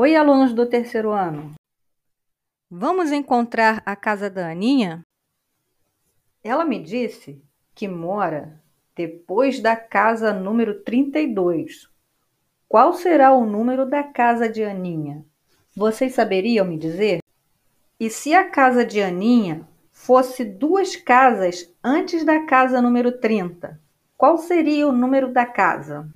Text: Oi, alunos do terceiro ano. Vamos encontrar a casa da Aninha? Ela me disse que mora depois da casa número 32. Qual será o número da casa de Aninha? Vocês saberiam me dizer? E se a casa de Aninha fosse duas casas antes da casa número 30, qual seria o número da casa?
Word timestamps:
Oi, 0.00 0.14
alunos 0.14 0.52
do 0.52 0.64
terceiro 0.64 1.10
ano. 1.10 1.54
Vamos 2.70 3.10
encontrar 3.10 3.82
a 3.84 3.96
casa 3.96 4.30
da 4.30 4.48
Aninha? 4.48 5.04
Ela 6.40 6.64
me 6.64 6.80
disse 6.80 7.42
que 7.74 7.88
mora 7.88 8.62
depois 8.94 9.58
da 9.58 9.74
casa 9.74 10.32
número 10.32 10.84
32. 10.84 11.88
Qual 12.68 12.92
será 12.92 13.32
o 13.32 13.44
número 13.44 13.84
da 13.90 14.04
casa 14.04 14.48
de 14.48 14.62
Aninha? 14.62 15.26
Vocês 15.74 16.14
saberiam 16.14 16.64
me 16.64 16.78
dizer? 16.78 17.18
E 17.98 18.08
se 18.08 18.32
a 18.32 18.48
casa 18.48 18.84
de 18.84 19.02
Aninha 19.02 19.66
fosse 19.90 20.44
duas 20.44 20.94
casas 20.94 21.68
antes 21.82 22.24
da 22.24 22.46
casa 22.46 22.80
número 22.80 23.18
30, 23.18 23.80
qual 24.16 24.38
seria 24.38 24.86
o 24.86 24.92
número 24.92 25.32
da 25.32 25.44
casa? 25.44 26.08